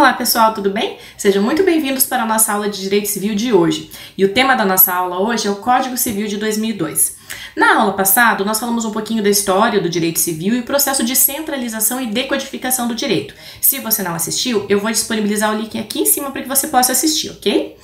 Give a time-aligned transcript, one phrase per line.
[0.00, 0.96] Olá pessoal, tudo bem?
[1.14, 3.90] Sejam muito bem-vindos para a nossa aula de Direito Civil de hoje.
[4.16, 7.18] E o tema da nossa aula hoje é o Código Civil de 2002.
[7.54, 11.04] Na aula passada, nós falamos um pouquinho da história do direito civil e o processo
[11.04, 13.34] de centralização e decodificação do direito.
[13.60, 16.68] Se você não assistiu, eu vou disponibilizar o link aqui em cima para que você
[16.68, 17.76] possa assistir, ok?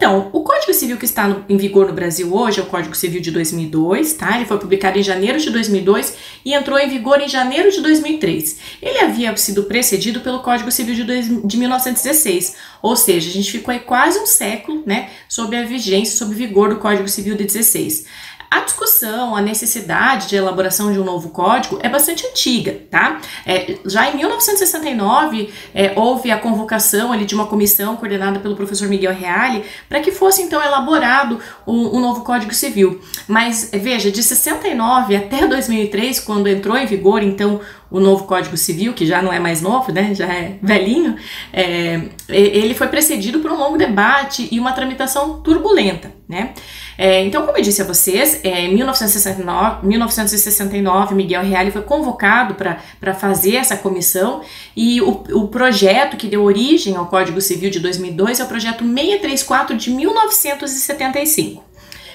[0.00, 2.94] Então, o Código Civil que está no, em vigor no Brasil hoje é o Código
[2.94, 4.34] Civil de 2002, tá?
[4.34, 8.58] Ele foi publicado em janeiro de 2002 e entrou em vigor em janeiro de 2003.
[8.80, 13.52] Ele havia sido precedido pelo Código Civil de, dois, de 1916, ou seja, a gente
[13.52, 17.44] ficou aí quase um século, né, sob a vigência, sob vigor do Código Civil de
[17.44, 18.06] 16.
[18.50, 23.20] A discussão, a necessidade de elaboração de um novo código é bastante antiga, tá?
[23.46, 28.88] É, já em 1969 é, houve a convocação ali de uma comissão coordenada pelo professor
[28.88, 33.00] Miguel Reale para que fosse então elaborado um, um, novo Código Civil.
[33.28, 37.60] Mas veja, de 69 até 2003, quando entrou em vigor então
[37.90, 41.16] o novo Código Civil, que já não é mais novo, né, já é velhinho,
[41.52, 46.52] é, ele foi precedido por um longo debate e uma tramitação turbulenta, né?
[46.96, 52.54] É, então, como eu disse a vocês, é, em 1969, 1969 Miguel Reale foi convocado
[52.54, 54.42] para fazer essa comissão
[54.76, 58.84] e o, o projeto que deu origem ao Código Civil de 2002 é o projeto
[58.84, 61.69] 634 de 1975.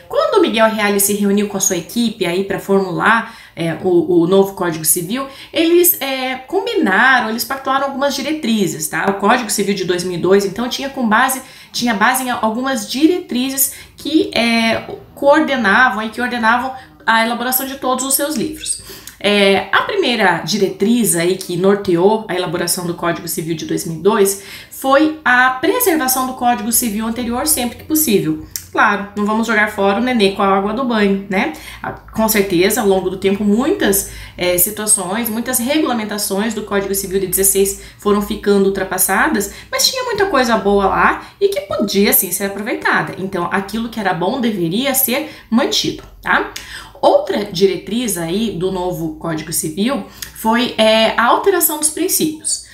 [0.07, 4.27] Quando Miguel Reale se reuniu com a sua equipe aí para formular é, o, o,
[4.27, 9.05] novo Código Civil, eles é, combinaram, eles pactuaram algumas diretrizes, tá?
[9.09, 14.31] O Código Civil de 2002, então, tinha com base, tinha base em algumas diretrizes que
[14.35, 14.83] é,
[15.13, 16.73] coordenavam e que ordenavam
[17.05, 18.83] a elaboração de todos os seus livros.
[19.19, 24.43] É, a primeira diretriz aí que norteou a elaboração do Código Civil de 2002
[24.85, 28.45] foi a preservação do Código Civil anterior sempre que possível.
[28.71, 31.53] Claro, não vamos jogar fora o nenê com a água do banho, né?
[31.81, 37.19] Ah, com certeza, ao longo do tempo, muitas é, situações, muitas regulamentações do Código Civil
[37.19, 42.29] de 16 foram ficando ultrapassadas, mas tinha muita coisa boa lá e que podia sim
[42.31, 43.15] ser aproveitada.
[43.17, 46.51] Então, aquilo que era bom deveria ser mantido, tá?
[47.01, 50.05] Outra diretriz aí do novo Código Civil
[50.35, 52.64] foi é, a alteração dos princípios.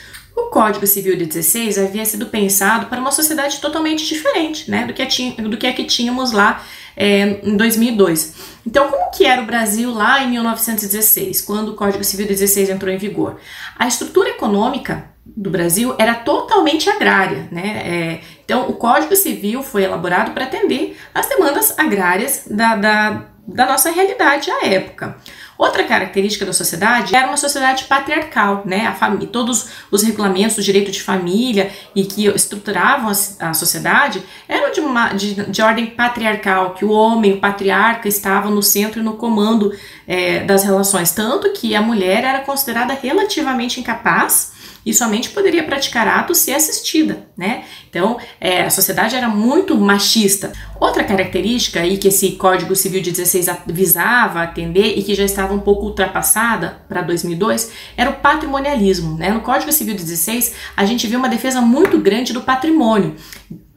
[0.41, 4.93] O Código Civil de 16 havia sido pensado para uma sociedade totalmente diferente né, do,
[4.93, 6.63] que tinha, do que a que tínhamos lá
[6.95, 8.35] é, em 2002.
[8.65, 12.69] Então, como que era o Brasil lá em 1916, quando o Código Civil de 16
[12.69, 13.39] entrou em vigor?
[13.77, 17.81] A estrutura econômica do Brasil era totalmente agrária, né?
[17.85, 23.65] É, então, o Código Civil foi elaborado para atender às demandas agrárias da, da, da
[23.65, 25.17] nossa realidade à época.
[25.61, 28.87] Outra característica da sociedade era uma sociedade patriarcal, né?
[28.87, 34.23] A família, todos os regulamentos do direito de família e que estruturavam a, a sociedade
[34.47, 39.01] eram de, uma, de, de, ordem patriarcal, que o homem, o patriarca, estava no centro
[39.01, 39.71] e no comando
[40.07, 44.50] é, das relações, tanto que a mulher era considerada relativamente incapaz
[44.85, 47.63] e somente poderia praticar atos se assistida, né?
[47.89, 50.51] Então, é, a sociedade era muito machista.
[50.79, 55.53] Outra característica aí que esse Código Civil de 16 visava atender e que já estava
[55.53, 59.29] um pouco ultrapassada para 2002 era o patrimonialismo, né?
[59.29, 63.15] No Código Civil de 16, a gente viu uma defesa muito grande do patrimônio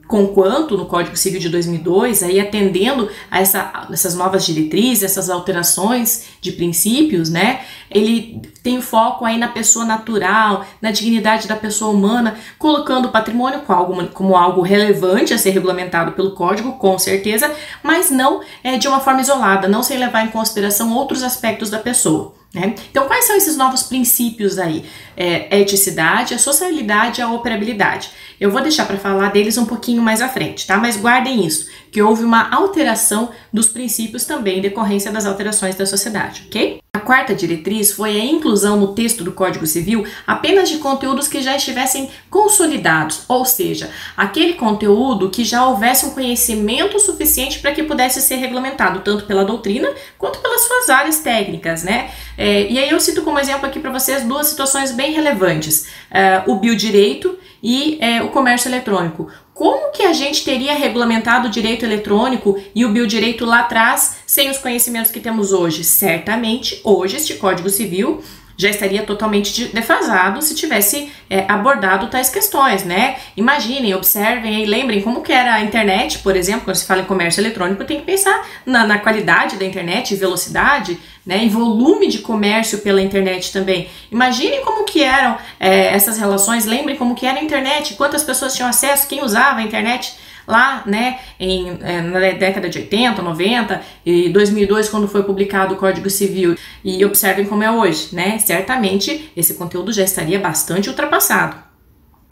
[0.06, 6.25] conquanto no Código Civil de 2002, aí atendendo a essa, essas novas diretrizes, essas alterações
[6.41, 7.60] de princípios, né,
[7.91, 13.60] ele tem foco aí na pessoa natural, na dignidade da pessoa humana, colocando o patrimônio
[13.60, 17.50] como algo, como algo relevante a ser regulamentado pelo Código, com certeza,
[17.82, 21.78] mas não é, de uma forma isolada, não sem levar em consideração outros aspectos da
[21.78, 22.34] pessoa.
[22.54, 22.72] Né?
[22.88, 24.84] Então, quais são esses novos princípios aí?
[25.16, 28.10] É, a eticidade, a socialidade e a operabilidade.
[28.44, 30.77] Eu vou deixar para falar deles um pouquinho mais à frente, tá?
[30.77, 35.87] Mas guardem isso, que houve uma alteração dos princípios também em decorrência das alterações da
[35.87, 36.78] sociedade, ok?
[36.93, 41.41] A quarta diretriz foi a inclusão no texto do Código Civil apenas de conteúdos que
[41.41, 47.83] já estivessem consolidados, ou seja, aquele conteúdo que já houvesse um conhecimento suficiente para que
[47.83, 49.88] pudesse ser regulamentado, tanto pela doutrina
[50.19, 52.10] quanto pelas suas áreas técnicas, né?
[52.37, 56.50] É, e aí eu cito como exemplo aqui para vocês duas situações bem relevantes: uh,
[56.50, 59.27] o biodireito e é, o comércio eletrônico.
[59.54, 64.50] Como que a gente teria regulamentado o direito eletrônico e o biodireito lá atrás sem
[64.50, 65.83] os conhecimentos que temos hoje?
[65.83, 68.22] Certamente, hoje, este Código Civil
[68.56, 73.16] já estaria totalmente defasado se tivesse é, abordado tais questões, né?
[73.36, 77.04] Imaginem, observem e lembrem como que era a internet, por exemplo, quando se fala em
[77.04, 81.39] comércio eletrônico, tem que pensar na, na qualidade da internet, velocidade, né?
[81.39, 83.89] Em volume de comércio pela internet também.
[84.10, 88.54] Imaginem como que eram é, essas relações, lembrem como que era a internet, quantas pessoas
[88.54, 90.15] tinham acesso, quem usava a internet
[90.46, 95.76] lá, né, em, é, na década de 80, 90 e 2002, quando foi publicado o
[95.76, 96.56] Código Civil.
[96.84, 98.38] E observem como é hoje, né?
[98.38, 101.74] Certamente esse conteúdo já estaria bastante ultrapassado.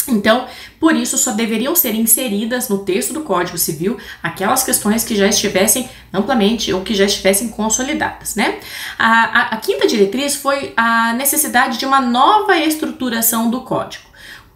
[0.08, 0.46] Então,
[0.80, 5.28] por isso, só deveriam ser inseridas no texto do Código Civil aquelas questões que já
[5.28, 8.58] estivessem amplamente ou que já estivessem consolidadas, né?
[8.98, 14.11] A, a, a quinta diretriz foi a necessidade de uma nova estruturação do Código.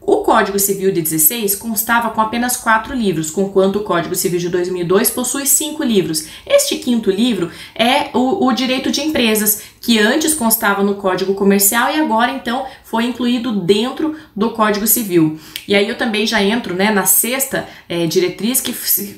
[0.07, 4.49] O Código Civil de 16 constava com apenas quatro livros, conquanto o Código Civil de
[4.49, 6.29] 2002 possui cinco livros.
[6.47, 11.89] Este quinto livro é o, o Direito de Empresas, que antes constava no Código Comercial
[11.95, 15.39] e agora então foi incluído dentro do Código Civil.
[15.69, 18.73] E aí eu também já entro né, na sexta é, diretriz, que,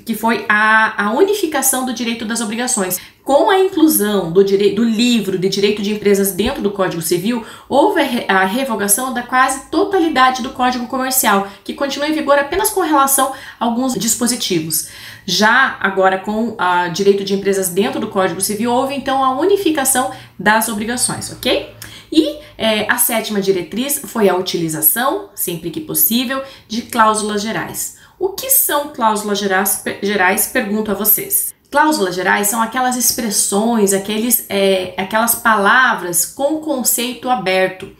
[0.05, 3.00] que foi a, a unificação do direito das obrigações.
[3.25, 8.00] Com a inclusão do, do livro de direito de empresas dentro do Código Civil, houve
[8.26, 13.32] a revogação da quase totalidade do Código Comercial, que continua em vigor apenas com relação
[13.61, 14.88] a alguns dispositivos.
[15.26, 20.11] Já agora com o direito de empresas dentro do Código Civil, houve então a unificação
[20.59, 21.75] das obrigações, ok?
[22.11, 27.97] E é, a sétima diretriz foi a utilização, sempre que possível, de cláusulas gerais.
[28.19, 29.85] O que são cláusulas gerais?
[30.03, 31.55] gerais pergunto a vocês.
[31.71, 37.95] Cláusulas gerais são aquelas expressões, aqueles, é, aquelas palavras com conceito aberto,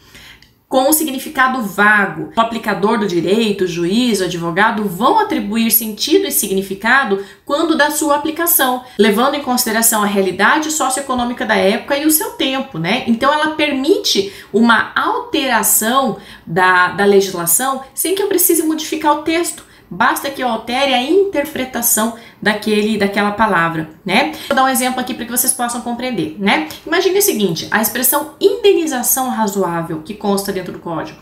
[0.69, 2.31] com um significado vago.
[2.37, 7.91] O aplicador do direito, o juiz, o advogado vão atribuir sentido e significado quando da
[7.91, 13.05] sua aplicação, levando em consideração a realidade socioeconômica da época e o seu tempo, né?
[13.06, 19.68] Então ela permite uma alteração da, da legislação sem que eu precise modificar o texto
[19.90, 24.32] Basta que eu altere a interpretação daquele, daquela palavra, né?
[24.46, 26.69] Vou dar um exemplo aqui para que vocês possam compreender, né?
[26.87, 31.19] Imagine o seguinte: a expressão indenização razoável que consta dentro do código.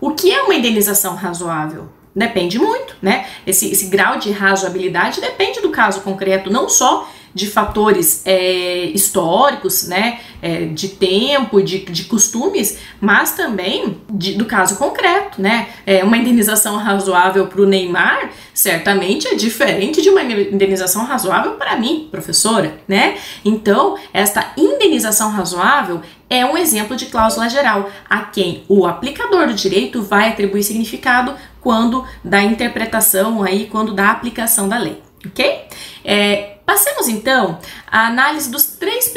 [0.00, 1.88] O que é uma indenização razoável?
[2.14, 3.26] Depende muito, né?
[3.46, 9.86] Esse, esse grau de razoabilidade depende do caso concreto, não só de fatores é, históricos,
[9.86, 15.68] né, é, de tempo, de, de costumes, mas também de, do caso concreto, né?
[15.86, 21.76] É, uma indenização razoável para o Neymar certamente é diferente de uma indenização razoável para
[21.76, 23.16] mim, professora, né?
[23.44, 29.54] Então, esta indenização razoável é um exemplo de cláusula geral, a quem o aplicador do
[29.54, 35.64] direito vai atribuir significado quando da interpretação aí, quando da aplicação da lei, ok?
[36.04, 37.58] É, Passemos então
[37.90, 38.69] à análise dos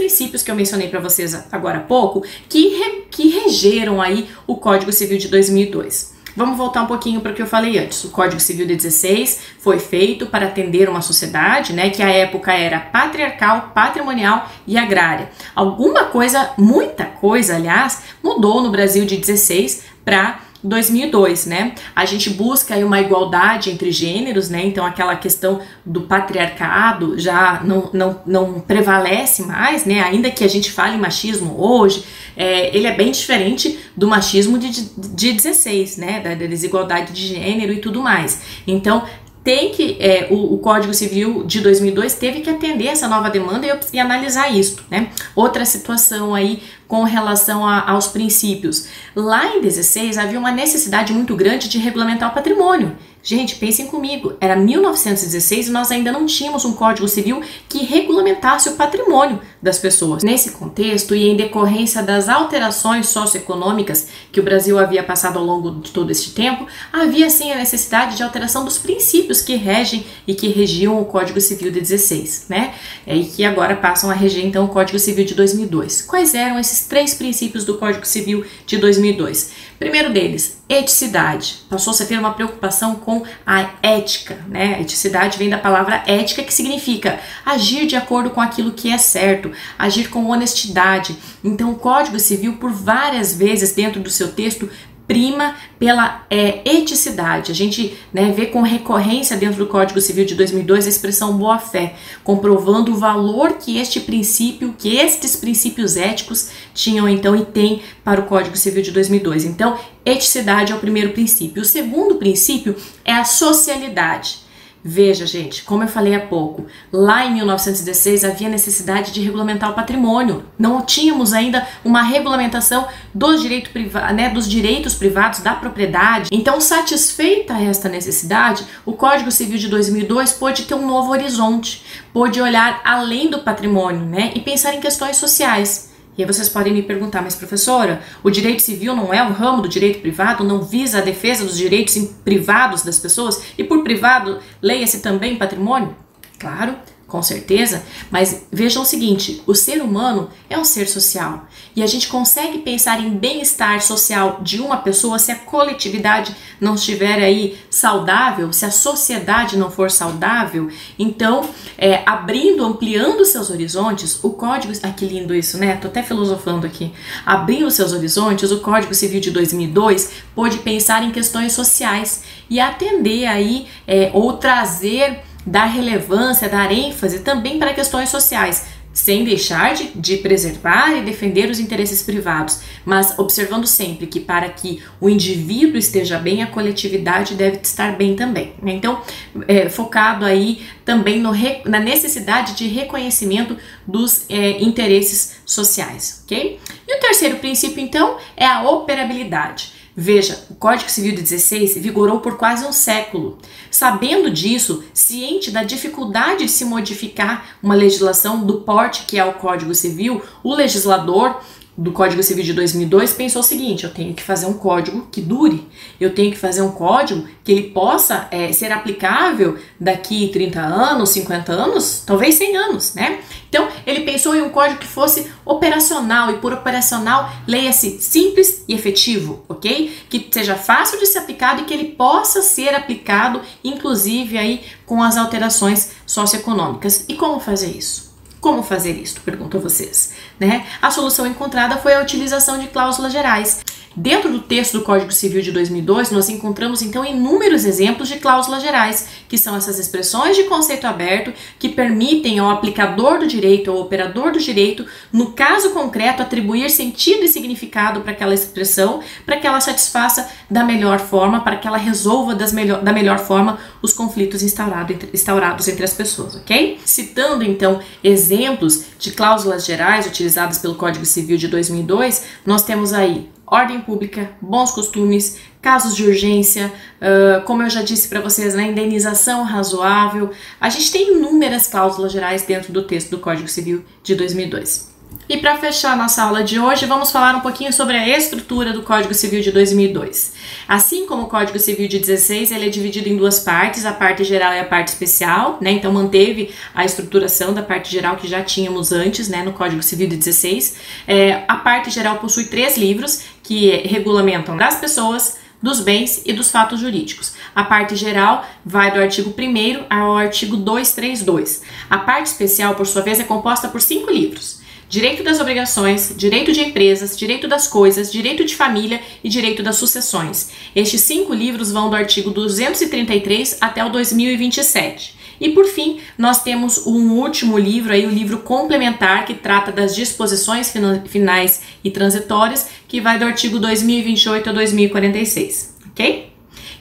[0.03, 4.57] princípios que eu mencionei para vocês agora há pouco, que, re, que regeram aí o
[4.57, 6.11] Código Civil de 2002.
[6.35, 8.03] Vamos voltar um pouquinho para o que eu falei antes.
[8.03, 12.51] O Código Civil de 16 foi feito para atender uma sociedade, né, que à época
[12.51, 15.29] era patriarcal, patrimonial e agrária.
[15.55, 21.74] Alguma coisa, muita coisa, aliás, mudou no Brasil de 16 para 2002, né?
[21.95, 24.63] A gente busca aí uma igualdade entre gêneros, né?
[24.65, 30.01] Então aquela questão do patriarcado já não, não, não prevalece mais, né?
[30.01, 32.06] Ainda que a gente fale machismo hoje,
[32.38, 36.19] é, ele é bem diferente do machismo de, de 16, né?
[36.21, 38.42] Da, da desigualdade de gênero e tudo mais.
[38.65, 39.04] Então
[39.44, 43.68] tem que é, o, o, Código Civil de 2002 teve que atender essa nova demanda
[43.68, 45.10] e, e analisar isso, né?
[45.36, 48.88] Outra situação aí com relação a, aos princípios.
[49.15, 52.95] Lá em 16 havia uma necessidade muito grande de regulamentar o patrimônio.
[53.25, 58.68] Gente, pensem comigo, era 1916 e nós ainda não tínhamos um Código Civil que regulamentasse
[58.68, 60.21] o patrimônio das pessoas.
[60.21, 65.71] Nesse contexto e em decorrência das alterações socioeconômicas que o Brasil havia passado ao longo
[65.71, 70.36] de todo este tempo, havia sim a necessidade de alteração dos princípios que regem e
[70.36, 72.74] que regiam o Código Civil de 16, né?
[73.07, 76.01] É, e que agora passam a reger então o Código Civil de 2002.
[76.01, 79.51] Quais eram esses três princípios do Código Civil de 2002?
[79.80, 81.63] Primeiro deles, eticidade.
[81.70, 84.80] Passou-se a ter uma preocupação com a ética, né?
[84.82, 89.51] eticidade vem da palavra ética, que significa agir de acordo com aquilo que é certo,
[89.77, 91.18] agir com honestidade.
[91.44, 94.70] Então, o Código Civil, por várias vezes dentro do seu texto,
[95.07, 97.51] prima pela é, eticidade.
[97.51, 101.95] A gente né, vê com recorrência dentro do Código Civil de 2002 a expressão boa-fé,
[102.24, 108.22] comprovando o valor que este princípio, que estes princípios éticos tinham então e têm para
[108.22, 109.45] o Código Civil de 2002.
[109.45, 111.62] Então, eticidade é o primeiro princípio.
[111.62, 114.42] O segundo princípio é a socialidade.
[114.85, 119.73] Veja, gente, como eu falei há pouco, lá em 1916 havia necessidade de regulamentar o
[119.73, 120.43] patrimônio.
[120.59, 123.71] Não tínhamos ainda uma regulamentação dos, direito
[124.13, 126.29] né, dos direitos privados da propriedade.
[126.33, 132.41] Então, satisfeita esta necessidade, o Código Civil de 2002 pôde ter um novo horizonte, pôde
[132.41, 135.92] olhar além do patrimônio né, e pensar em questões sociais.
[136.17, 139.62] E aí vocês podem me perguntar, mas professora, o direito civil não é um ramo
[139.62, 143.41] do direito privado, não visa a defesa dos direitos privados das pessoas?
[143.58, 145.96] E por privado, leia-se também patrimônio?
[146.38, 146.75] Claro,
[147.13, 151.86] com certeza, mas vejam o seguinte: o ser humano é um ser social e a
[151.86, 157.55] gente consegue pensar em bem-estar social de uma pessoa se a coletividade não estiver aí
[157.70, 160.72] saudável, se a sociedade não for saudável.
[160.98, 164.74] Então, é, abrindo, ampliando seus horizontes, o Código.
[164.82, 165.77] Ah, que lindo isso, né?
[165.77, 166.91] Tô até filosofando aqui.
[167.24, 173.27] Abrindo seus horizontes, o Código Civil de 2002 pôde pensar em questões sociais e atender
[173.27, 179.85] aí é, ou trazer dar relevância, dar ênfase também para questões sociais, sem deixar de,
[179.95, 185.77] de, preservar e defender os interesses privados, mas observando sempre que para que o indivíduo
[185.77, 188.53] esteja bem, a coletividade deve estar bem também.
[188.62, 188.73] Né?
[188.73, 189.01] Então,
[189.47, 191.31] é, focado aí também no,
[191.65, 193.57] na necessidade de reconhecimento
[193.88, 196.59] dos é, interesses sociais, ok?
[196.88, 199.73] E o terceiro princípio, então, é a operabilidade.
[199.95, 203.38] Veja, o Código Civil de 16 vigorou por quase um século.
[203.69, 209.33] Sabendo disso, ciente da dificuldade de se modificar uma legislação do porte que é o
[209.33, 211.39] Código Civil, o legislador
[211.77, 215.22] do Código Civil de 2002 pensou o seguinte: eu tenho que fazer um código que
[215.22, 215.68] dure,
[216.00, 221.10] eu tenho que fazer um código que ele possa é, ser aplicável daqui 30 anos,
[221.10, 223.20] 50 anos, talvez 100 anos, né?
[223.50, 228.74] Então ele pensou em um código que fosse operacional e por operacional leia-se simples e
[228.74, 229.94] efetivo, ok?
[230.10, 235.01] Que seja fácil de ser aplicado e que ele possa ser aplicado, inclusive aí com
[235.01, 237.06] as alterações socioeconômicas.
[237.08, 238.12] E como fazer isso?
[238.43, 239.21] Como fazer isso?
[239.21, 240.15] Pergunto a vocês.
[240.38, 240.65] Né?
[240.81, 243.62] A solução encontrada foi a utilização de cláusulas gerais.
[243.95, 248.63] Dentro do texto do Código Civil de 2002, nós encontramos então inúmeros exemplos de cláusulas
[248.63, 253.77] gerais, que são essas expressões de conceito aberto que permitem ao aplicador do direito, ao
[253.77, 259.45] operador do direito, no caso concreto, atribuir sentido e significado para aquela expressão, para que
[259.45, 264.41] ela satisfaça da melhor forma, para que ela resolva melhor, da melhor forma os conflitos
[264.41, 266.79] instaurado entre, instaurados entre as pessoas, ok?
[266.83, 273.29] Citando então exemplos de cláusulas gerais utilizadas pelo Código Civil de 2002, nós temos aí
[273.45, 276.71] ordem pública, bons costumes, casos de urgência,
[277.01, 280.31] uh, como eu já disse para vocês, né, indenização razoável.
[280.59, 284.92] A gente tem inúmeras cláusulas gerais dentro do texto do Código Civil de 2002.
[285.27, 288.84] E para fechar nossa aula de hoje, vamos falar um pouquinho sobre a estrutura do
[288.84, 290.34] Código Civil de 2002.
[290.67, 294.24] Assim como o Código Civil de 16, ele é dividido em duas partes, a parte
[294.24, 295.72] geral e a parte especial, né?
[295.72, 300.10] Então manteve a estruturação da parte geral que já tínhamos antes, né, no Código Civil
[300.10, 300.75] de 16.
[301.08, 306.51] É, a parte geral possui três livros que regulamentam das pessoas, dos bens e dos
[306.51, 307.34] fatos jurídicos.
[307.55, 311.62] A parte geral vai do artigo 1 ao artigo 232.
[311.89, 314.62] A parte especial, por sua vez, é composta por cinco livros
[314.93, 319.75] direito das obrigações, direito de empresas, direito das coisas, direito de família e direito das
[319.77, 320.51] sucessões.
[320.75, 325.17] Estes cinco livros vão do artigo 233 até o 2027.
[325.41, 329.95] E por fim, nós temos um último livro aí, o livro complementar que trata das
[329.95, 330.71] disposições
[331.07, 336.31] finais e transitórias, que vai do artigo 2028 a 2046, ok?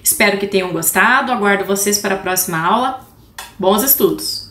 [0.04, 3.08] Espero que tenham gostado, aguardo vocês para a próxima aula.
[3.58, 4.41] Bons estudos!